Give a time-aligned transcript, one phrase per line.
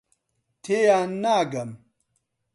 [0.63, 1.71] تێیان ناگەم.